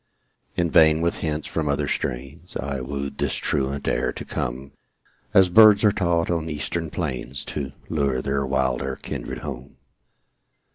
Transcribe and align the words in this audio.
In 0.57 0.71
vain 0.71 1.01
with 1.01 1.17
hints 1.17 1.45
from 1.45 1.69
other 1.69 1.87
strains 1.87 2.57
I 2.57 2.81
wooed 2.81 3.19
this 3.19 3.35
truant 3.35 3.87
air 3.87 4.11
to 4.11 4.25
come 4.25 4.71
As 5.31 5.47
birds 5.47 5.85
are 5.85 5.91
taught 5.91 6.31
on 6.31 6.49
eastern 6.49 6.89
plains 6.89 7.45
To 7.45 7.71
lure 7.87 8.19
their 8.19 8.43
wilder 8.43 8.95
kindred 8.99 9.43
home. 9.45 9.77